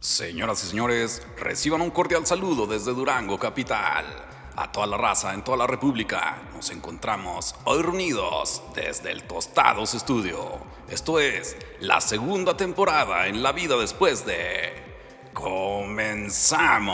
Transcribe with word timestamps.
Señoras 0.00 0.62
y 0.62 0.68
señores, 0.68 1.26
reciban 1.36 1.80
un 1.80 1.90
cordial 1.90 2.24
saludo 2.24 2.68
desde 2.68 2.94
Durango, 2.94 3.36
capital. 3.36 4.04
A 4.54 4.70
toda 4.70 4.86
la 4.86 4.96
raza 4.96 5.34
en 5.34 5.42
toda 5.42 5.56
la 5.56 5.66
República, 5.66 6.40
nos 6.54 6.70
encontramos 6.70 7.56
hoy 7.64 7.82
reunidos 7.82 8.62
desde 8.76 9.10
el 9.10 9.24
Tostados 9.24 9.90
Studio. 9.90 10.60
Esto 10.88 11.18
es 11.18 11.56
la 11.80 12.00
segunda 12.00 12.56
temporada 12.56 13.26
en 13.26 13.42
la 13.42 13.50
vida 13.50 13.76
después 13.76 14.24
de... 14.24 14.72
¡Comenzamos! 15.32 16.88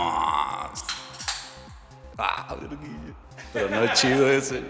Ah, 2.17 2.57
verguilla. 2.59 3.15
Pero 3.53 3.69
no 3.69 3.85
es 3.85 4.01
chido 4.01 4.31
ese. 4.31 4.63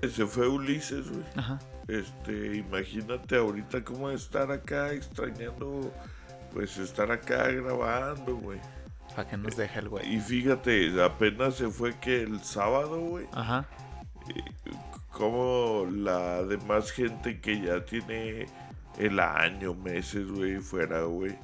Se 0.14 0.26
fue 0.26 0.48
Ulises, 0.48 1.10
güey. 1.10 1.24
Este, 1.88 2.56
imagínate 2.56 3.36
ahorita 3.36 3.84
cómo 3.84 4.10
estar 4.10 4.50
acá 4.50 4.92
extrañando, 4.92 5.92
pues 6.54 6.78
estar 6.78 7.10
acá 7.12 7.48
grabando, 7.48 8.36
güey. 8.36 8.58
Para 9.14 9.28
que 9.28 9.36
nos 9.36 9.56
deje 9.56 9.80
el 9.80 9.88
güey. 9.90 10.14
Y 10.14 10.20
fíjate, 10.20 11.02
apenas 11.02 11.56
se 11.56 11.68
fue 11.68 11.98
que 12.00 12.22
el 12.22 12.40
sábado, 12.42 12.98
güey. 13.00 13.26
Ajá. 13.32 13.66
Como 15.10 15.86
la 15.90 16.42
demás 16.44 16.90
gente 16.90 17.40
que 17.40 17.60
ya 17.60 17.84
tiene 17.84 18.46
el 18.98 19.20
año, 19.20 19.74
meses, 19.74 20.26
güey, 20.30 20.56
fuera, 20.58 21.02
güey. 21.02 21.36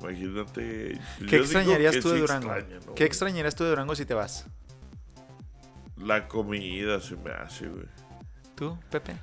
Imagínate. 0.00 0.98
¿Qué 1.28 1.36
extrañarías 1.36 2.00
tú 2.00 2.10
de 2.10 2.20
Durango? 2.20 2.52
extraña, 2.54 2.80
¿no, 2.86 2.94
¿Qué 2.94 3.04
extrañarías 3.04 3.54
tú 3.54 3.64
de 3.64 3.70
Durango 3.70 3.94
si 3.94 4.04
te 4.06 4.14
vas? 4.14 4.46
La 5.96 6.26
comida 6.28 7.00
se 7.00 7.16
me 7.16 7.30
hace, 7.30 7.68
güey. 7.68 7.86
¿Tú, 8.56 8.78
Pepe? 8.90 9.16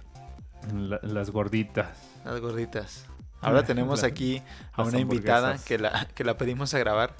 La- 0.74 1.00
las 1.04 1.30
gorditas. 1.32 1.98
Las 2.24 2.40
gorditas. 2.40 3.06
Ahora 3.42 3.64
tenemos 3.64 4.04
aquí 4.04 4.42
a 4.74 4.82
las 4.82 4.88
una 4.90 5.00
invitada 5.00 5.58
que 5.64 5.78
la, 5.78 6.08
que 6.14 6.24
la 6.24 6.38
pedimos 6.38 6.74
a 6.74 6.80
grabar. 6.80 7.14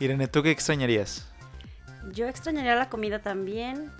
Irene, 0.00 0.28
¿tú 0.28 0.42
qué 0.42 0.50
extrañarías? 0.50 1.26
Yo 2.12 2.26
extrañaría 2.28 2.74
la 2.74 2.88
comida 2.88 3.18
también, 3.20 3.90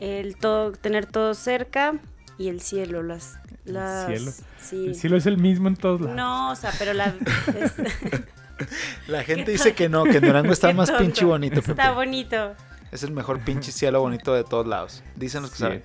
el 0.00 0.36
todo, 0.36 0.72
tener 0.72 1.06
todo 1.06 1.34
cerca 1.34 1.94
y 2.38 2.48
el 2.48 2.60
cielo, 2.60 3.02
las, 3.02 3.38
las 3.64 4.06
cielo? 4.06 4.32
sí. 4.60 4.86
El 4.86 4.94
cielo 4.94 5.16
es 5.16 5.26
el 5.26 5.38
mismo 5.38 5.68
en 5.68 5.76
todos 5.76 6.00
lados. 6.00 6.16
No, 6.16 6.50
o 6.52 6.56
sea, 6.56 6.72
pero 6.78 6.92
la 6.94 7.06
es- 7.58 7.74
La 9.06 9.22
gente 9.22 9.50
dice 9.52 9.72
que 9.74 9.88
no, 9.88 10.02
que 10.04 10.16
en 10.18 10.24
Durango 10.26 10.52
está 10.52 10.72
más 10.72 10.90
pinche 10.90 11.24
bonito. 11.24 11.56
Pepe. 11.60 11.70
Está 11.72 11.92
bonito. 11.92 12.54
Es 12.90 13.02
el 13.04 13.12
mejor 13.12 13.40
pinche 13.40 13.70
cielo 13.70 14.00
bonito 14.00 14.34
de 14.34 14.42
todos 14.44 14.66
lados. 14.66 15.02
Dicen 15.14 15.42
los 15.42 15.50
que 15.52 15.56
Sí 15.56 15.62
saben. 15.62 15.84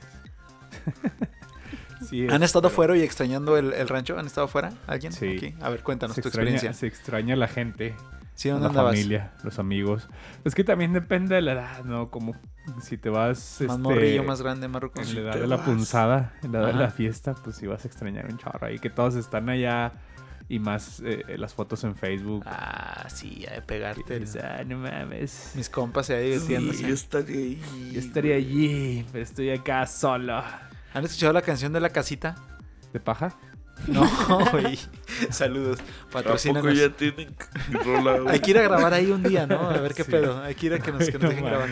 Sí 2.03 2.25
es, 2.25 2.31
¿Han 2.33 2.43
estado 2.43 2.63
pero 2.69 2.75
fuera 2.75 2.97
y 2.97 3.01
extrañando 3.01 3.57
el, 3.57 3.73
el 3.73 3.87
rancho? 3.87 4.17
¿Han 4.17 4.25
estado 4.25 4.47
fuera? 4.47 4.71
¿Alguien? 4.87 5.11
Sí. 5.13 5.35
Aquí. 5.37 5.55
A 5.61 5.69
ver, 5.69 5.81
cuéntanos 5.83 6.15
Se 6.15 6.21
tu 6.21 6.27
extraña, 6.29 6.51
experiencia. 6.51 6.79
se 6.79 6.87
extraña 6.87 7.35
la 7.35 7.47
gente, 7.47 7.95
¿Sí, 8.35 8.49
dónde 8.49 8.63
la 8.63 8.69
andabas? 8.69 8.93
familia, 8.95 9.31
los 9.43 9.59
amigos. 9.59 10.07
Es 10.43 10.55
que 10.55 10.63
también 10.63 10.93
depende 10.93 11.35
de 11.35 11.41
la 11.41 11.51
edad, 11.53 11.83
¿no? 11.85 12.09
Como 12.09 12.35
si 12.81 12.97
te 12.97 13.09
vas... 13.09 13.57
Más 13.61 13.61
este, 13.61 13.77
morrillo, 13.77 14.23
más 14.23 14.41
grande, 14.41 14.67
más 14.67 14.81
ruco. 14.81 15.01
En 15.01 15.13
la 15.15 15.21
edad 15.21 15.35
de 15.39 15.47
la 15.47 15.63
punzada, 15.63 16.33
en 16.43 16.51
la 16.53 16.59
edad 16.59 16.67
de 16.67 16.73
Ajá. 16.73 16.81
la 16.83 16.89
fiesta, 16.91 17.35
pues 17.35 17.57
sí 17.57 17.67
vas 17.67 17.83
a 17.85 17.87
extrañar 17.87 18.25
un 18.25 18.37
chorro 18.37 18.65
ahí. 18.65 18.79
Que 18.79 18.89
todos 18.89 19.15
están 19.15 19.49
allá 19.49 19.91
y 20.49 20.59
más 20.59 21.01
eh, 21.05 21.23
las 21.37 21.53
fotos 21.53 21.83
en 21.83 21.95
Facebook. 21.95 22.43
Ah, 22.45 23.05
sí, 23.09 23.45
a 23.47 23.51
de 23.51 23.57
y 23.57 23.61
pegarte. 23.61 24.19
dices, 24.19 24.43
"Ah, 24.43 24.63
no 24.65 24.77
mames. 24.79 25.51
Mis 25.55 25.69
compas 25.69 26.09
ahí 26.09 26.33
Sí, 26.39 26.47
divirtiéndose. 26.47 26.87
yo 26.87 26.93
estaría 26.93 27.35
ahí. 27.37 27.61
Yo 27.93 27.99
estaría 27.99 28.35
allí, 28.35 29.05
pero 29.11 29.23
estoy 29.23 29.49
acá 29.51 29.85
solo. 29.85 30.41
¿Han 30.93 31.03
escuchado 31.05 31.33
la 31.33 31.41
canción 31.41 31.73
de 31.73 31.79
la 31.79 31.89
casita? 31.89 32.35
¿De 32.91 32.99
paja? 32.99 33.33
No, 33.87 34.07
güey. 34.51 34.79
Saludos. 35.31 35.79
¿A 35.79 35.83
poco 35.83 36.09
Patrocínanos. 36.11 36.77
ya 36.77 36.89
tienen 36.89 37.35
rola, 37.71 38.19
güey? 38.19 38.35
Hay 38.35 38.39
que 38.39 38.51
ir 38.51 38.57
a 38.59 38.61
grabar 38.61 38.93
ahí 38.93 39.09
un 39.11 39.23
día, 39.23 39.47
¿no? 39.47 39.69
A 39.69 39.77
ver 39.77 39.93
qué 39.95 40.03
Sí. 40.03 40.11
pedo. 40.11 40.41
Hay 40.43 40.53
que 40.55 40.67
ir 40.67 40.73
a 40.75 40.79
que 40.79 40.91
nos, 40.91 41.05
que 41.05 41.13
nos 41.13 41.21
No 41.23 41.29
dejen 41.29 41.45
grabar. 41.45 41.69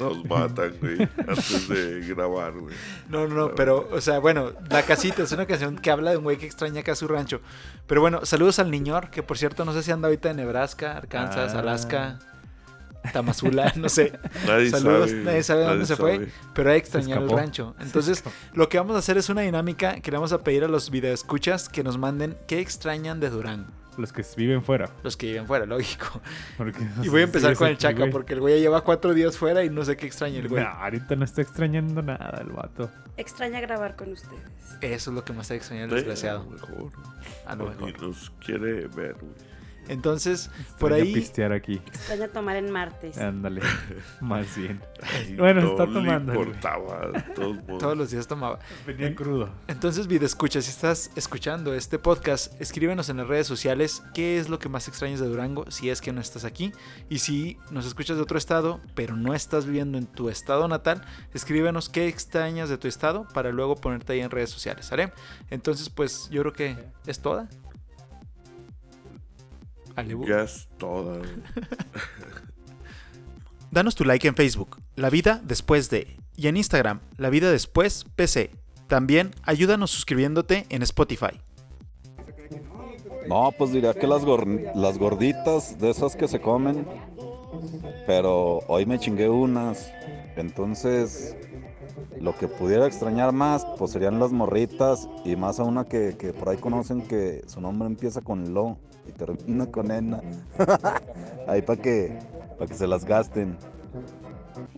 Nos 0.00 0.24
matan, 0.24 0.74
güey, 0.80 1.08
antes 1.18 1.68
de 1.68 2.00
grabar, 2.00 2.52
güey. 2.54 2.74
No, 3.08 3.28
no, 3.28 3.34
no, 3.36 3.54
pero, 3.54 3.88
o 3.92 4.00
sea, 4.00 4.18
bueno, 4.18 4.50
La 4.68 4.82
Casita 4.82 5.22
es 5.22 5.30
una 5.30 5.46
canción 5.46 5.78
que 5.78 5.92
habla 5.92 6.10
de 6.10 6.16
un 6.16 6.24
güey 6.24 6.36
que 6.36 6.46
extraña 6.46 6.80
acá 6.80 6.96
su 6.96 7.06
rancho. 7.06 7.40
Pero 7.86 8.00
bueno, 8.00 8.26
saludos 8.26 8.58
al 8.58 8.72
Niñor, 8.72 9.10
que 9.10 9.22
por 9.22 9.38
cierto, 9.38 9.64
no 9.64 9.72
sé 9.72 9.84
si 9.84 9.92
anda 9.92 10.08
ahorita 10.08 10.30
en 10.30 10.38
Nebraska, 10.38 10.96
Arkansas, 10.96 11.54
Ah. 11.54 11.60
Alaska, 11.60 12.18
Tamazula, 13.12 13.72
no 13.76 13.88
sé. 13.88 14.18
Nadie 14.46 14.70
Saludos, 14.70 15.10
sabe. 15.10 15.22
nadie 15.24 15.42
sabe 15.42 15.64
dónde 15.64 15.86
se 15.86 15.96
fue, 15.96 16.14
sabe. 16.16 16.28
pero 16.54 16.70
hay 16.70 16.80
que 16.80 16.84
extrañar 16.84 17.22
el 17.22 17.28
rancho. 17.30 17.74
Entonces, 17.80 18.22
lo 18.54 18.68
que 18.68 18.78
vamos 18.78 18.96
a 18.96 18.98
hacer 19.00 19.18
es 19.18 19.28
una 19.28 19.42
dinámica 19.42 20.00
que 20.00 20.10
le 20.10 20.16
vamos 20.16 20.32
a 20.32 20.42
pedir 20.42 20.64
a 20.64 20.68
los 20.68 20.90
videoescuchas 20.90 21.68
que 21.68 21.82
nos 21.84 21.98
manden 21.98 22.36
qué 22.46 22.60
extrañan 22.60 23.20
de 23.20 23.30
Durango. 23.30 23.68
Los 23.96 24.12
que 24.12 24.24
viven 24.36 24.60
fuera. 24.64 24.90
Los 25.04 25.16
que 25.16 25.26
viven 25.26 25.46
fuera, 25.46 25.66
lógico. 25.66 26.20
porque 26.56 26.80
Y 27.02 27.08
voy 27.08 27.20
a 27.20 27.24
empezar 27.24 27.54
con 27.54 27.68
el 27.68 27.78
Chaca, 27.78 27.98
güey. 28.00 28.10
porque 28.10 28.32
el 28.32 28.40
güey 28.40 28.56
ya 28.56 28.60
lleva 28.60 28.80
cuatro 28.80 29.14
días 29.14 29.38
fuera 29.38 29.62
y 29.62 29.70
no 29.70 29.84
sé 29.84 29.96
qué 29.96 30.06
extraña 30.06 30.40
el 30.40 30.48
güey. 30.48 30.64
Nah, 30.64 30.82
ahorita 30.82 31.14
no 31.14 31.24
está 31.24 31.42
extrañando 31.42 32.02
nada 32.02 32.40
el 32.40 32.48
vato. 32.48 32.90
Extraña 33.16 33.60
grabar 33.60 33.94
con 33.94 34.10
ustedes. 34.10 34.40
Eso 34.80 35.10
es 35.10 35.14
lo 35.14 35.24
que 35.24 35.32
más 35.32 35.42
está 35.44 35.54
extrañando 35.54 35.94
el 35.94 36.00
desgraciado. 36.00 36.40
A 36.40 36.44
lo 36.44 36.50
mejor. 36.50 36.92
A 37.46 37.54
lo 37.54 37.64
mejor. 37.66 38.02
nos 38.02 38.32
quiere 38.44 38.88
ver, 38.88 39.14
güey. 39.20 39.53
Entonces, 39.88 40.50
por 40.78 40.92
ahí. 40.92 41.12
pistear 41.12 41.52
aquí. 41.52 41.74
Extraña 41.86 42.28
tomar 42.28 42.56
en 42.56 42.70
martes. 42.70 43.18
Ándale. 43.18 43.60
Más 44.20 44.56
bien. 44.56 44.80
Ay, 45.02 45.36
Bueno, 45.36 45.60
no 45.62 45.70
está 45.70 45.84
tomando, 45.86 46.32
de 46.32 47.78
todos 47.78 47.96
los 47.96 48.10
días 48.10 48.26
tomaba. 48.26 48.58
Venía 48.86 49.14
crudo. 49.14 49.50
Entonces, 49.68 50.06
video 50.06 50.26
escucha, 50.26 50.60
si 50.62 50.70
estás 50.70 51.10
escuchando 51.16 51.74
este 51.74 51.98
podcast, 51.98 52.60
escríbenos 52.60 53.08
en 53.08 53.18
las 53.18 53.26
redes 53.28 53.46
sociales 53.46 54.02
qué 54.14 54.38
es 54.38 54.48
lo 54.48 54.58
que 54.58 54.68
más 54.68 54.88
extrañas 54.88 55.20
de 55.20 55.26
Durango, 55.26 55.70
si 55.70 55.90
es 55.90 56.00
que 56.00 56.12
no 56.12 56.20
estás 56.20 56.44
aquí. 56.44 56.72
Y 57.08 57.18
si 57.18 57.58
nos 57.70 57.86
escuchas 57.86 58.16
de 58.16 58.22
otro 58.22 58.38
estado, 58.38 58.80
pero 58.94 59.16
no 59.16 59.34
estás 59.34 59.66
viviendo 59.66 59.98
en 59.98 60.06
tu 60.06 60.28
estado 60.28 60.68
natal, 60.68 61.02
escríbenos 61.32 61.88
qué 61.88 62.08
extrañas 62.08 62.68
de 62.68 62.78
tu 62.78 62.88
estado 62.88 63.26
para 63.34 63.50
luego 63.50 63.76
ponerte 63.76 64.14
ahí 64.14 64.20
en 64.20 64.30
redes 64.30 64.50
sociales, 64.50 64.86
¿sale? 64.86 65.12
Entonces, 65.50 65.90
pues 65.90 66.28
yo 66.30 66.42
creo 66.42 66.52
que 66.52 66.76
es 67.06 67.20
toda. 67.20 67.48
Alebu. 69.96 70.26
Toda, 70.78 71.18
güey. 71.18 71.30
Danos 73.70 73.94
tu 73.94 74.04
like 74.04 74.26
en 74.28 74.34
Facebook, 74.34 74.78
La 74.96 75.10
Vida 75.10 75.40
Después 75.44 75.90
de, 75.90 76.16
y 76.36 76.46
en 76.48 76.56
Instagram, 76.56 77.00
La 77.16 77.30
Vida 77.30 77.50
Después 77.50 78.04
PC. 78.16 78.50
También 78.86 79.30
ayúdanos 79.42 79.90
suscribiéndote 79.90 80.66
en 80.68 80.82
Spotify. 80.82 81.40
No, 83.28 83.50
pues 83.56 83.72
diría 83.72 83.94
que 83.94 84.06
las, 84.06 84.22
gor- 84.22 84.72
las 84.74 84.98
gorditas 84.98 85.78
de 85.78 85.90
esas 85.90 86.14
que 86.14 86.28
se 86.28 86.40
comen. 86.40 86.86
Pero 88.06 88.58
hoy 88.68 88.84
me 88.84 88.98
chingué 88.98 89.28
unas. 89.28 89.90
Entonces, 90.36 91.34
lo 92.20 92.36
que 92.36 92.48
pudiera 92.48 92.86
extrañar 92.86 93.32
más, 93.32 93.66
pues 93.78 93.92
serían 93.92 94.18
las 94.18 94.32
morritas. 94.32 95.08
Y 95.24 95.36
más 95.36 95.60
a 95.60 95.64
una 95.64 95.84
que, 95.84 96.16
que 96.16 96.32
por 96.32 96.48
ahí 96.48 96.56
conocen 96.56 97.02
que 97.02 97.42
su 97.46 97.60
nombre 97.60 97.86
empieza 97.86 98.20
con 98.20 98.54
Lo 98.54 98.78
y 99.08 99.12
termina 99.12 99.66
con 99.66 99.90
Ena. 99.90 100.20
ahí 101.48 101.62
para 101.62 101.80
que, 101.80 102.18
para 102.58 102.68
que 102.68 102.74
se 102.74 102.86
las 102.86 103.04
gasten. 103.04 103.56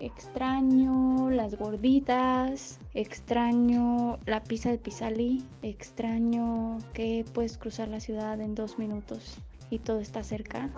Extraño 0.00 1.31
las 1.31 1.56
gorditas, 1.56 2.78
extraño 2.94 4.19
la 4.25 4.42
pizza 4.42 4.70
de 4.70 4.78
Pisali, 4.78 5.44
extraño 5.62 6.78
que 6.92 7.25
puedes 7.34 7.59
cruzar 7.59 7.88
la 7.88 8.00
ciudad 8.00 8.41
en 8.41 8.54
dos 8.54 8.78
minutos 8.78 9.38
y 9.70 9.78
todo 9.78 10.00
está 10.00 10.22
cerca. 10.22 10.70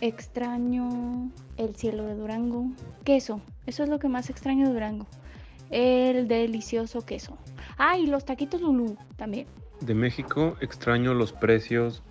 Extraño 0.00 1.30
el 1.56 1.76
cielo 1.76 2.04
de 2.04 2.14
Durango, 2.14 2.66
queso, 3.04 3.40
eso 3.66 3.82
es 3.82 3.88
lo 3.88 3.98
que 3.98 4.08
más 4.08 4.30
extraño 4.30 4.68
de 4.68 4.72
Durango. 4.72 5.06
El 5.70 6.28
delicioso 6.28 7.02
queso. 7.02 7.36
Ah, 7.78 7.98
y 7.98 8.06
los 8.06 8.24
taquitos 8.24 8.60
Lulú 8.60 8.96
también. 9.16 9.46
De 9.80 9.94
México 9.94 10.56
extraño 10.60 11.14
los 11.14 11.32
precios 11.32 12.02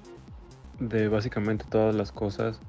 de 0.80 1.08
básicamente 1.08 1.66
todas 1.70 1.96
las 1.96 2.12
cosas. 2.12 2.60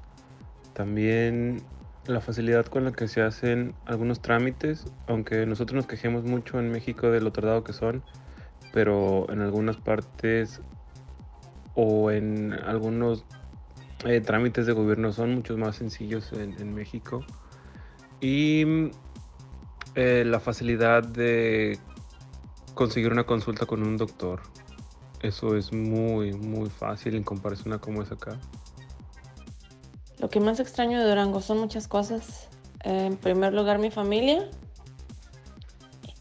También 0.73 1.61
la 2.07 2.21
facilidad 2.21 2.65
con 2.65 2.85
la 2.85 2.91
que 2.91 3.07
se 3.07 3.21
hacen 3.21 3.73
algunos 3.85 4.21
trámites, 4.21 4.85
aunque 5.07 5.45
nosotros 5.45 5.75
nos 5.75 5.87
quejemos 5.87 6.23
mucho 6.23 6.59
en 6.59 6.69
México 6.69 7.09
de 7.09 7.21
lo 7.21 7.31
tardado 7.31 7.63
que 7.63 7.73
son, 7.73 8.03
pero 8.73 9.29
en 9.31 9.41
algunas 9.41 9.77
partes 9.77 10.61
o 11.73 12.11
en 12.11 12.53
algunos 12.53 13.25
eh, 14.05 14.21
trámites 14.21 14.65
de 14.65 14.73
gobierno 14.73 15.11
son 15.11 15.35
mucho 15.35 15.57
más 15.57 15.77
sencillos 15.77 16.31
en, 16.33 16.53
en 16.59 16.73
México. 16.73 17.25
Y 18.21 18.91
eh, 19.95 20.23
la 20.25 20.39
facilidad 20.39 21.03
de 21.03 21.79
conseguir 22.73 23.11
una 23.11 23.25
consulta 23.25 23.65
con 23.65 23.81
un 23.81 23.97
doctor. 23.97 24.41
Eso 25.21 25.55
es 25.55 25.73
muy, 25.73 26.33
muy 26.33 26.69
fácil 26.69 27.15
en 27.15 27.23
comparación 27.23 27.73
a 27.73 27.79
cómo 27.79 28.01
es 28.03 28.11
acá. 28.11 28.39
Lo 30.19 30.29
que 30.29 30.39
más 30.39 30.59
extraño 30.59 30.99
de 30.99 31.07
Durango 31.07 31.41
son 31.41 31.59
muchas 31.59 31.87
cosas. 31.87 32.47
Eh, 32.83 33.07
en 33.07 33.17
primer 33.17 33.53
lugar, 33.53 33.79
mi 33.79 33.91
familia. 33.91 34.49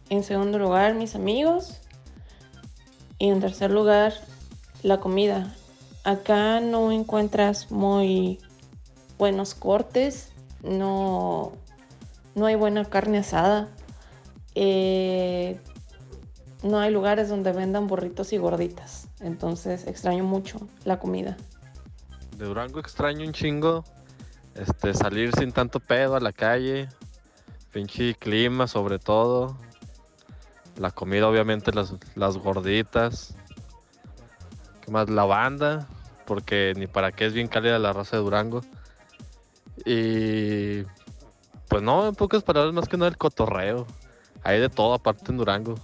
En 0.08 0.22
segundo 0.22 0.58
lugar, 0.58 0.94
mis 0.94 1.14
amigos. 1.14 1.80
Y 3.18 3.28
en 3.28 3.40
tercer 3.40 3.70
lugar, 3.70 4.14
la 4.82 5.00
comida. 5.00 5.54
acá 6.04 6.60
no 6.60 6.92
encuentras 6.92 7.70
muy 7.70 8.38
buenos 9.16 9.54
cortes, 9.54 10.32
no, 10.62 11.52
no 12.34 12.46
hay 12.46 12.54
buena 12.54 12.84
carne 12.84 13.18
asada, 13.18 13.68
eh, 14.54 15.60
no 16.62 16.78
hay 16.78 16.90
lugares 16.90 17.28
donde 17.28 17.52
vendan 17.52 17.86
burritos 17.86 18.32
y 18.32 18.38
gorditas, 18.38 19.08
entonces 19.20 19.86
extraño 19.86 20.24
mucho 20.24 20.66
la 20.84 20.98
comida. 20.98 21.36
De 22.36 22.46
Durango 22.46 22.80
extraño 22.80 23.26
un 23.26 23.32
chingo, 23.32 23.84
este, 24.54 24.94
salir 24.94 25.34
sin 25.36 25.52
tanto 25.52 25.80
pedo 25.80 26.16
a 26.16 26.20
la 26.20 26.32
calle, 26.32 26.88
pinche 27.72 28.14
clima 28.14 28.66
sobre 28.66 28.98
todo, 28.98 29.56
la 30.78 30.90
comida 30.90 31.28
obviamente 31.28 31.72
las, 31.72 31.94
las 32.14 32.36
gorditas, 32.36 33.34
¿qué 34.80 34.90
más? 34.90 35.08
La 35.08 35.24
banda, 35.24 35.86
porque 36.26 36.72
ni 36.76 36.86
para 36.86 37.12
qué 37.12 37.26
es 37.26 37.32
bien 37.32 37.48
cálida 37.48 37.78
la 37.78 37.92
raza 37.92 38.16
de 38.16 38.22
Durango. 38.22 38.62
Y 39.84 40.84
pues 41.74 41.82
no, 41.82 42.06
en 42.06 42.14
pocas 42.14 42.44
palabras 42.44 42.72
más 42.72 42.88
que 42.88 42.96
nada 42.96 43.08
el 43.08 43.18
cotorreo. 43.18 43.84
Hay 44.44 44.60
de 44.60 44.68
todo 44.68 44.94
aparte 44.94 45.32
en 45.32 45.38
Durango. 45.38 45.74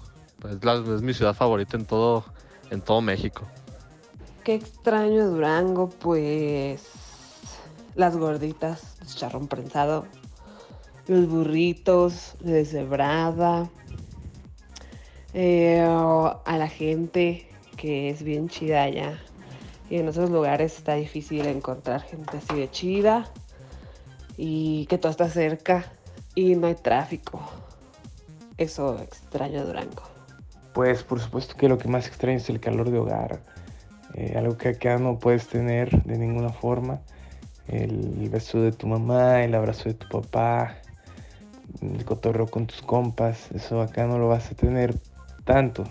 Es, 0.49 0.65
la- 0.65 0.75
es 0.95 1.03
mi 1.03 1.13
ciudad 1.13 1.35
favorita 1.35 1.77
en 1.77 1.85
todo, 1.85 2.25
en 2.71 2.81
todo 2.81 3.01
México. 3.01 3.43
Qué 4.45 4.55
extraño 4.55 5.27
Durango, 5.27 5.89
pues 5.91 6.85
las 7.97 8.17
gorditas, 8.17 8.99
el 9.01 9.09
charrón 9.09 9.49
prensado, 9.49 10.07
los 11.09 11.27
burritos 11.27 12.37
de 12.39 12.53
deshebrada, 12.53 13.69
eh, 15.35 15.81
a 15.81 16.57
la 16.57 16.69
gente 16.69 17.49
que 17.77 18.11
es 18.11 18.23
bien 18.23 18.49
chida 18.49 18.85
allá. 18.85 19.21
Y 19.91 19.97
en 19.97 20.07
esos 20.07 20.31
lugares 20.31 20.77
está 20.77 20.95
difícil 20.95 21.45
encontrar 21.47 22.03
gente 22.03 22.37
así 22.37 22.55
de 22.55 22.71
chida 22.71 23.29
y 24.43 24.87
que 24.87 24.97
todo 24.97 25.13
está 25.13 25.29
cerca 25.29 25.85
y 26.35 26.55
no 26.55 26.67
hay 26.67 26.75
tráfico. 26.75 27.43
Eso 28.57 28.99
extraño 29.03 29.67
Durango. 29.67 30.03
Pues 30.73 31.03
por 31.03 31.21
supuesto 31.21 31.57
que 31.57 31.69
lo 31.69 31.77
que 31.77 31.89
más 31.89 32.07
extraño 32.07 32.39
es 32.39 32.49
el 32.49 32.59
calor 32.59 32.91
de 32.91 32.99
hogar, 32.99 33.41
eh, 34.15 34.37
algo 34.39 34.57
que 34.57 34.71
acá 34.71 34.97
no 34.97 35.19
puedes 35.19 35.47
tener 35.47 36.05
de 36.05 36.17
ninguna 36.17 36.49
forma. 36.49 37.01
El 37.69 38.31
beso 38.31 38.63
de 38.63 38.73
tu 38.73 38.87
mamá, 38.87 39.45
el 39.45 39.55
abrazo 39.55 39.91
de 39.91 39.95
tu 39.95 40.09
papá, 40.09 40.79
el 41.83 42.03
cotorreo 42.07 42.47
con 42.47 42.67
tus 42.67 42.81
compas, 42.81 43.51
eso 43.53 43.83
acá 43.83 44.07
no 44.07 44.19
lo 44.19 44.29
vas 44.29 44.51
a 44.51 44.55
tener 44.55 44.95
tanto. 45.45 45.85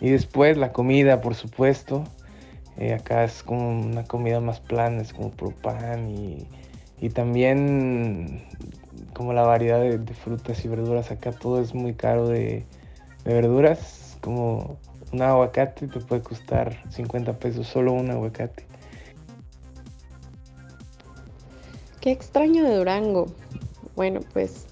Y 0.00 0.10
después 0.10 0.56
la 0.56 0.72
comida, 0.72 1.20
por 1.20 1.36
supuesto. 1.36 2.02
eh, 2.76 2.94
acá 2.94 3.22
es 3.22 3.44
como 3.44 3.70
una 3.70 4.02
comida 4.02 4.40
más 4.40 4.58
plana, 4.58 5.00
es 5.00 5.12
como 5.12 5.30
puro 5.30 5.52
pan 5.52 6.10
y, 6.10 6.46
y 7.00 7.10
también 7.10 8.42
como 9.12 9.32
la 9.32 9.42
variedad 9.42 9.80
de, 9.80 10.14
frutas 10.14 10.64
y 10.64 10.68
verduras. 10.68 11.10
Acá 11.10 11.32
todo 11.32 11.60
es 11.60 11.74
muy 11.74 11.94
caro 11.94 12.28
de, 12.28 12.64
verduras, 13.24 14.16
como 14.20 14.78
un 15.12 15.22
aguacate 15.22 15.88
te 15.88 16.00
puede 16.00 16.22
costar 16.22 16.82
50 16.90 17.38
pesos 17.38 17.66
solo 17.66 17.92
un 17.92 18.10
aguacate. 18.10 18.64
Qué 22.00 22.12
extraño 22.12 22.64
de 22.64 22.76
Durango. 22.76 23.26
Bueno, 23.96 24.20
pues 24.32 24.66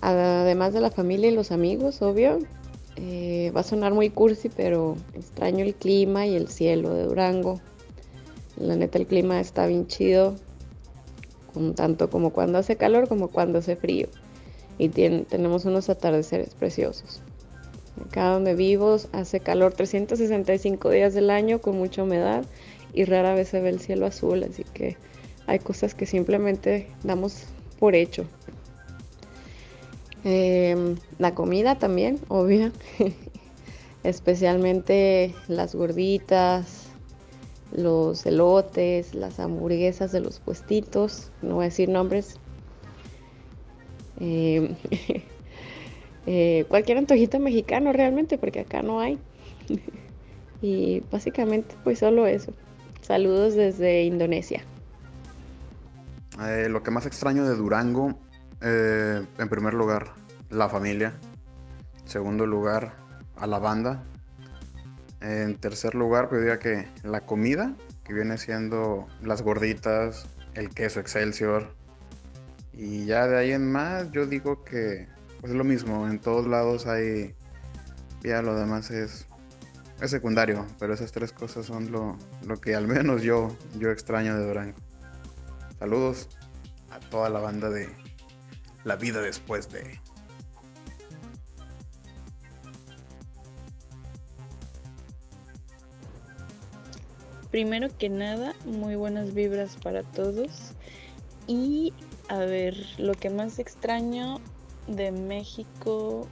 además 0.00 0.72
de 0.72 0.80
la 0.80 0.90
familia 0.90 1.30
y 1.30 1.34
los 1.34 1.52
amigos, 1.52 2.02
obvio, 2.02 2.40
eh, 2.96 3.52
va 3.54 3.60
a 3.60 3.64
sonar 3.64 3.94
muy 3.94 4.10
cursi, 4.10 4.48
pero 4.48 4.96
extraño 5.14 5.64
el 5.64 5.74
clima 5.74 6.26
y 6.26 6.34
el 6.34 6.48
cielo 6.48 6.92
de 6.94 7.04
Durango. 7.04 7.60
La 8.56 8.74
neta, 8.76 8.98
el 8.98 9.06
clima 9.06 9.40
está 9.40 9.66
bien 9.66 9.86
chido, 9.86 10.34
tanto 11.74 12.10
como 12.10 12.30
cuando 12.30 12.58
hace 12.58 12.76
calor 12.76 13.08
como 13.08 13.28
cuando 13.28 13.58
hace 13.58 13.76
frío. 13.76 14.08
Y 14.78 14.88
tenemos 14.88 15.64
unos 15.64 15.90
atardeceres 15.90 16.54
preciosos. 16.54 17.22
Acá 18.06 18.30
donde 18.30 18.54
vivo 18.54 18.96
hace 19.12 19.40
calor 19.40 19.74
365 19.74 20.90
días 20.90 21.14
del 21.14 21.30
año 21.30 21.60
con 21.60 21.76
mucha 21.76 22.02
humedad 22.02 22.44
y 22.94 23.04
rara 23.04 23.34
vez 23.34 23.48
se 23.48 23.60
ve 23.60 23.68
el 23.68 23.80
cielo 23.80 24.06
azul, 24.06 24.42
así 24.44 24.64
que 24.64 24.96
hay 25.46 25.58
cosas 25.58 25.94
que 25.94 26.06
simplemente 26.06 26.88
damos 27.02 27.44
por 27.78 27.94
hecho. 27.94 28.24
Em, 30.24 30.96
la 31.18 31.34
comida 31.34 31.78
también, 31.78 32.20
obvio. 32.28 32.70
Especialmente 34.04 35.34
las 35.48 35.74
gorditas, 35.74 36.81
los 37.74 38.24
elotes, 38.26 39.14
las 39.14 39.40
hamburguesas 39.40 40.12
de 40.12 40.20
los 40.20 40.40
puestitos. 40.40 41.30
No 41.42 41.56
voy 41.56 41.64
a 41.64 41.68
decir 41.68 41.88
nombres. 41.88 42.36
Em, 44.20 44.74
eh, 46.26 46.64
cualquier 46.68 46.98
antojito 46.98 47.38
mexicano 47.38 47.92
realmente, 47.92 48.38
porque 48.38 48.60
acá 48.60 48.82
no 48.82 49.00
hay. 49.00 49.18
y 50.62 51.00
básicamente 51.10 51.74
pues 51.84 51.98
solo 51.98 52.26
eso. 52.26 52.52
Saludos 53.00 53.54
desde 53.54 54.04
Indonesia. 54.04 54.62
Eh, 56.40 56.68
lo 56.70 56.82
que 56.82 56.90
más 56.90 57.04
extraño 57.06 57.44
de 57.44 57.56
Durango, 57.56 58.18
eh, 58.60 59.24
en 59.38 59.48
primer 59.48 59.74
lugar, 59.74 60.14
la 60.50 60.68
familia. 60.68 61.14
Segundo 62.04 62.46
lugar, 62.46 62.94
a 63.36 63.46
la 63.46 63.58
banda. 63.58 64.04
En 65.22 65.56
tercer 65.56 65.94
lugar, 65.94 66.28
pues 66.28 66.58
que 66.58 66.88
la 67.04 67.20
comida, 67.20 67.76
que 68.04 68.12
viene 68.12 68.38
siendo 68.38 69.06
las 69.22 69.42
gorditas, 69.42 70.26
el 70.54 70.70
queso 70.70 70.98
Excelsior. 70.98 71.74
Y 72.72 73.06
ya 73.06 73.28
de 73.28 73.38
ahí 73.38 73.52
en 73.52 73.70
más, 73.70 74.10
yo 74.10 74.26
digo 74.26 74.64
que 74.64 75.06
pues 75.40 75.52
es 75.52 75.58
lo 75.58 75.64
mismo. 75.64 76.08
En 76.08 76.18
todos 76.18 76.46
lados 76.46 76.86
hay. 76.86 77.34
Ya 78.22 78.42
lo 78.42 78.56
demás 78.56 78.90
es. 78.90 79.26
Es 80.00 80.10
secundario, 80.10 80.66
pero 80.80 80.94
esas 80.94 81.12
tres 81.12 81.32
cosas 81.32 81.66
son 81.66 81.92
lo, 81.92 82.18
lo 82.44 82.60
que 82.60 82.74
al 82.74 82.88
menos 82.88 83.22
yo, 83.22 83.56
yo 83.78 83.90
extraño 83.90 84.36
de 84.36 84.44
Durango. 84.44 84.76
Saludos 85.78 86.28
a 86.90 86.98
toda 86.98 87.28
la 87.30 87.38
banda 87.38 87.70
de 87.70 87.88
La 88.82 88.96
vida 88.96 89.20
después 89.20 89.70
de. 89.70 90.00
Primero 97.52 97.90
que 97.98 98.08
nada, 98.08 98.54
muy 98.64 98.96
buenas 98.96 99.34
vibras 99.34 99.76
para 99.76 100.02
todos. 100.02 100.72
Y 101.46 101.92
a 102.28 102.38
ver, 102.38 102.74
lo 102.96 103.12
que 103.12 103.28
más 103.28 103.58
extraño 103.58 104.40
de 104.86 105.12
México, 105.12 106.26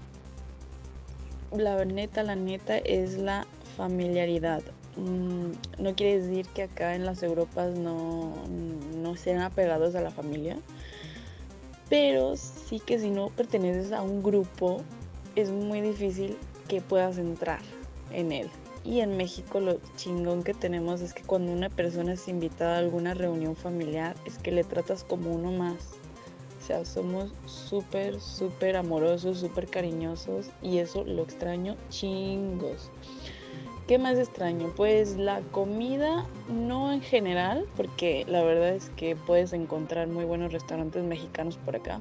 la 1.55 1.85
neta, 1.85 2.23
la 2.23 2.37
neta, 2.37 2.79
es 2.79 3.19
la 3.19 3.47
familiaridad. 3.77 4.63
Mm, 4.97 5.53
no 5.83 5.95
quiere 5.95 6.23
decir 6.23 6.47
que 6.55 6.63
acá 6.63 6.95
en 6.95 7.05
las 7.05 7.23
Europas 7.23 7.77
no, 7.77 8.33
no 8.97 9.15
sean 9.15 9.43
apegados 9.43 9.95
a 9.97 10.01
la 10.01 10.11
familia, 10.11 10.57
pero 11.91 12.39
sí 12.39 12.81
que 12.81 12.99
si 12.99 13.11
no 13.11 13.29
perteneces 13.29 13.93
a 13.93 14.01
un 14.01 14.23
grupo, 14.23 14.81
es 15.37 15.51
muy 15.51 15.83
difícil 15.83 16.39
que 16.67 16.81
puedas 16.81 17.19
entrar 17.19 17.61
en 18.11 18.33
él. 18.33 18.51
Y 18.85 19.01
en 19.01 19.17
México 19.17 19.61
lo 19.61 19.79
chingón 19.97 20.43
que 20.43 20.55
tenemos 20.55 21.01
es 21.03 21.13
que 21.13 21.23
cuando 21.23 21.53
una 21.53 21.69
persona 21.69 22.15
es 22.15 22.29
invitada 22.29 22.77
a 22.77 22.79
alguna 22.79 23.15
reunión 23.15 23.55
familiar 23.55 24.17
es 24.25 24.39
que 24.39 24.53
le 24.53 24.65
tratas 24.65 25.05
como 25.05 25.31
uno 25.31 25.53
más. 25.53 25.99
O 26.59 26.63
sea, 26.67 26.85
somos 26.85 27.33
súper, 27.47 28.21
súper 28.21 28.77
amorosos, 28.77 29.39
súper 29.39 29.67
cariñosos 29.67 30.51
y 30.63 30.79
eso 30.79 31.05
lo 31.05 31.23
extraño 31.23 31.77
chingos. 31.89 32.91
¿Qué 33.91 33.99
más 33.99 34.19
extraño? 34.19 34.73
Pues 34.77 35.17
la 35.17 35.41
comida, 35.51 36.25
no 36.49 36.93
en 36.93 37.01
general, 37.01 37.67
porque 37.77 38.25
la 38.29 38.43
verdad 38.45 38.71
es 38.71 38.89
que 38.91 39.17
puedes 39.17 39.53
encontrar 39.53 40.07
muy 40.07 40.25
buenos 40.25 40.53
restaurantes 40.53 41.03
mexicanos 41.03 41.57
por 41.57 41.75
acá, 41.75 42.01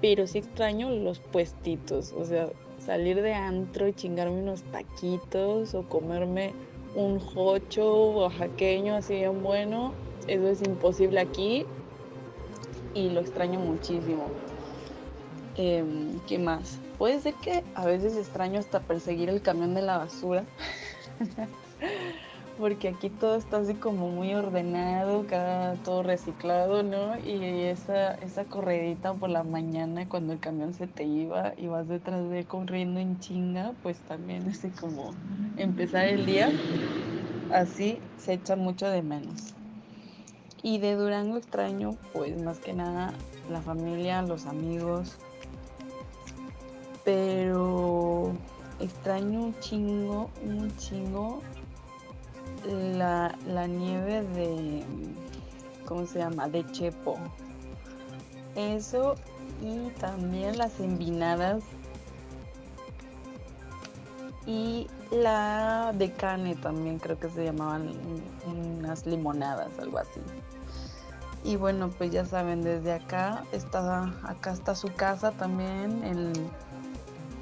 pero 0.00 0.26
sí 0.26 0.38
extraño 0.38 0.90
los 0.90 1.20
puestitos, 1.20 2.12
o 2.14 2.24
sea, 2.24 2.48
salir 2.84 3.20
de 3.22 3.34
antro 3.34 3.86
y 3.86 3.92
chingarme 3.92 4.40
unos 4.40 4.62
taquitos 4.64 5.74
o 5.74 5.82
comerme 5.82 6.52
un 6.94 7.20
jocho 7.20 8.10
oaxaqueño 8.10 8.96
así 8.96 9.14
bien 9.14 9.42
bueno, 9.42 9.92
eso 10.26 10.48
es 10.48 10.62
imposible 10.62 11.20
aquí 11.20 11.66
y 12.94 13.10
lo 13.10 13.20
extraño 13.20 13.60
muchísimo. 13.60 14.28
Em, 15.56 16.18
¿Qué 16.26 16.38
más? 16.38 16.78
Puede 16.98 17.20
ser 17.20 17.34
que 17.34 17.62
a 17.74 17.84
veces 17.84 18.16
extraño 18.16 18.58
hasta 18.58 18.80
perseguir 18.80 19.28
el 19.28 19.42
camión 19.42 19.74
de 19.74 19.82
la 19.82 19.98
basura. 19.98 20.44
Porque 22.60 22.88
aquí 22.88 23.08
todo 23.08 23.36
está 23.36 23.56
así 23.56 23.72
como 23.72 24.10
muy 24.10 24.34
ordenado, 24.34 25.24
cada, 25.26 25.76
todo 25.76 26.02
reciclado, 26.02 26.82
¿no? 26.82 27.18
Y 27.18 27.62
esa, 27.62 28.12
esa 28.16 28.44
corredita 28.44 29.14
por 29.14 29.30
la 29.30 29.42
mañana 29.42 30.06
cuando 30.06 30.34
el 30.34 30.40
camión 30.40 30.74
se 30.74 30.86
te 30.86 31.04
iba 31.04 31.54
y 31.56 31.68
vas 31.68 31.88
detrás 31.88 32.28
de 32.28 32.40
él 32.40 32.46
corriendo 32.46 33.00
en 33.00 33.18
chinga, 33.18 33.72
pues 33.82 33.96
también 34.00 34.46
así 34.46 34.68
como 34.68 35.12
empezar 35.56 36.04
el 36.04 36.26
día. 36.26 36.50
así 37.50 37.98
se 38.18 38.34
echa 38.34 38.56
mucho 38.56 38.88
de 38.88 39.00
menos. 39.00 39.54
Y 40.62 40.78
de 40.78 40.96
Durango 40.96 41.38
extraño, 41.38 41.96
pues 42.12 42.42
más 42.42 42.58
que 42.58 42.74
nada 42.74 43.14
la 43.50 43.62
familia, 43.62 44.20
los 44.20 44.44
amigos. 44.44 45.16
Pero 47.06 48.32
extraño 48.80 49.44
un 49.44 49.58
chingo, 49.60 50.28
un 50.44 50.76
chingo 50.76 51.40
la, 52.64 53.36
la 53.46 53.66
nieve 53.66 54.22
de, 54.22 54.84
¿cómo 55.86 56.06
se 56.06 56.18
llama? 56.18 56.48
De 56.48 56.64
Chepo. 56.72 57.18
Eso 58.56 59.14
y 59.62 59.90
también 60.00 60.58
las 60.58 60.80
envinadas 60.80 61.62
y 64.46 64.88
la 65.10 65.92
de 65.94 66.12
cane 66.12 66.56
también 66.56 66.98
creo 66.98 67.18
que 67.18 67.28
se 67.30 67.44
llamaban 67.44 67.88
un- 67.88 68.78
unas 68.78 69.06
limonadas, 69.06 69.78
algo 69.78 69.98
así. 69.98 70.20
Y 71.44 71.56
bueno, 71.56 71.90
pues 71.90 72.10
ya 72.10 72.24
saben, 72.26 72.62
desde 72.62 72.92
acá 72.92 73.44
está, 73.52 74.12
acá 74.24 74.52
está 74.52 74.74
su 74.74 74.92
casa 74.94 75.32
también 75.32 76.04
en, 76.04 76.32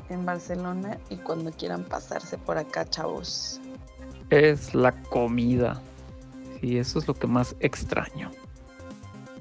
en 0.09 0.25
Barcelona 0.27 0.99
y 1.11 1.17
cuando 1.17 1.51
quieran 1.53 1.85
pasarse 1.85 2.39
por 2.39 2.59
acá, 2.59 2.85
chavos. 2.85 3.61
Es 4.31 4.75
la 4.75 4.93
comida. 4.93 5.81
Sí, 6.61 6.79
eso 6.79 6.99
es 6.99 7.09
lo 7.09 7.15
que 7.15 7.27
más 7.27 7.57
extraño. 7.61 8.31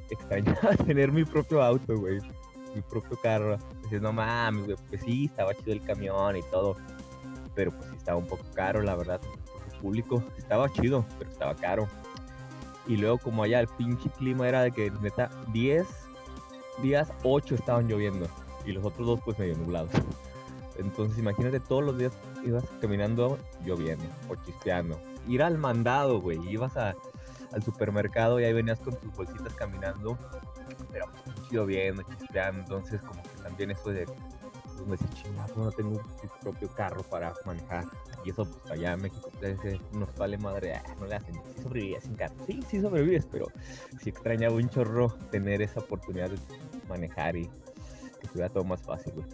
extrañaba 0.09 0.75
tener 0.85 1.11
mi 1.11 1.25
propio 1.25 1.61
auto, 1.61 1.97
güey. 1.97 2.19
Mi 2.73 2.81
propio 2.81 3.19
carro. 3.21 3.57
Dices, 3.83 4.01
no 4.01 4.13
mames, 4.13 4.65
güey, 4.65 4.77
pues 4.89 5.01
sí, 5.01 5.25
estaba 5.25 5.53
chido 5.55 5.73
el 5.73 5.81
camión 5.81 6.37
y 6.37 6.43
todo. 6.43 6.77
Pero 7.55 7.71
pues 7.71 7.89
sí 7.89 7.97
estaba 7.97 8.17
un 8.17 8.27
poco 8.27 8.45
caro, 8.53 8.81
la 8.81 8.95
verdad. 8.95 9.19
Público 9.81 10.23
estaba 10.37 10.71
chido, 10.71 11.05
pero 11.19 11.29
estaba 11.29 11.55
caro. 11.55 11.87
Y 12.87 12.95
luego 12.95 13.17
como 13.17 13.43
allá 13.43 13.59
el 13.59 13.67
pinche 13.67 14.09
clima 14.17 14.47
era 14.47 14.61
de 14.61 14.71
que 14.71 14.89
neta 15.01 15.29
10 15.51 15.85
días, 16.81 17.11
8 17.23 17.55
estaban 17.55 17.87
lloviendo. 17.87 18.27
Y 18.65 18.71
los 18.71 18.85
otros 18.85 19.05
dos 19.05 19.19
pues 19.25 19.37
medio 19.37 19.55
nublados. 19.57 19.91
Entonces 20.77 21.17
imagínate 21.17 21.59
todos 21.59 21.83
los 21.83 21.97
días 21.97 22.13
ibas 22.43 22.63
caminando 22.81 23.37
lloviendo 23.63 24.05
o 24.29 24.35
chispeando. 24.35 24.99
Ir 25.27 25.43
al 25.43 25.57
mandado, 25.57 26.21
güey. 26.21 26.39
Ibas 26.49 26.77
al 26.77 26.95
supermercado 27.63 28.39
y 28.39 28.45
ahí 28.45 28.53
venías 28.53 28.79
con 28.79 28.95
tus 28.95 29.13
bolsitas 29.13 29.53
caminando. 29.53 30.17
Pero 30.91 31.05
pues 31.11 31.51
lloviendo, 31.51 32.03
chispeando. 32.03 32.59
Entonces 32.61 33.01
como 33.01 33.21
que 33.23 33.41
también 33.43 33.71
eso 33.71 33.89
de... 33.89 34.05
Pues 34.05 34.87
me 34.87 34.95
dice, 34.95 35.23
chingado, 35.23 35.55
no 35.55 35.71
tengo 35.71 35.91
mi 35.91 36.29
propio 36.41 36.69
carro 36.69 37.01
para 37.03 37.33
manejar. 37.45 37.85
Y 38.23 38.29
eso 38.29 38.45
pues 38.45 38.71
allá 38.71 38.93
en 38.93 39.01
México 39.01 39.31
pues, 39.39 39.57
nos 39.93 40.13
vale 40.15 40.37
madre. 40.37 40.75
ah, 40.75 40.95
no 40.99 41.07
le 41.07 41.15
hacen. 41.15 41.33
Sí 41.55 41.63
sobrevivías 41.63 42.03
sin 42.03 42.15
carro. 42.15 42.35
Sí, 42.45 42.63
sí 42.69 42.81
sobrevives, 42.81 43.25
pero 43.25 43.47
sí 44.01 44.09
extrañaba 44.09 44.55
un 44.55 44.69
chorro 44.69 45.09
tener 45.31 45.61
esa 45.61 45.79
oportunidad 45.79 46.29
de 46.29 46.37
manejar 46.87 47.35
y 47.35 47.47
que 47.47 48.25
estuviera 48.25 48.49
todo 48.49 48.63
más 48.63 48.81
fácil, 48.81 49.13
güey. 49.13 49.25